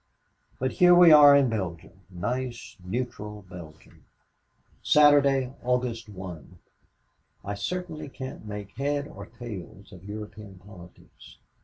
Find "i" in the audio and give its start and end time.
7.45-7.53